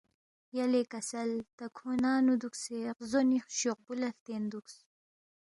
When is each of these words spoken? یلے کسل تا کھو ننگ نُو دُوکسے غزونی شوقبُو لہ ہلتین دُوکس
یلے 0.57 0.81
کسل 0.93 1.29
تا 1.57 1.65
کھو 1.75 1.89
ننگ 2.03 2.21
نُو 2.25 2.33
دُوکسے 2.41 2.77
غزونی 2.97 3.37
شوقبُو 3.57 3.93
لہ 3.99 4.07
ہلتین 4.11 4.43
دُوکس 4.51 4.75